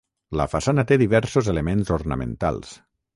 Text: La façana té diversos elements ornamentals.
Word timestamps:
La 0.39 0.45
façana 0.53 0.85
té 0.91 0.97
diversos 1.01 1.49
elements 1.53 1.91
ornamentals. 1.99 2.73